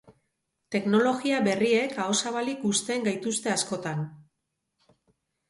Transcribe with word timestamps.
Teknologia 0.75 1.41
berriek 1.47 1.93
ahozabalik 2.05 2.65
uzten 2.71 3.07
gaituzte 3.09 3.53
askotan. 3.59 4.03